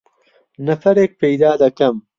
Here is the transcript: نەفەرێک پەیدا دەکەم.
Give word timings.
نەفەرێک 0.67 1.11
پەیدا 1.21 1.51
دەکەم. 1.63 1.95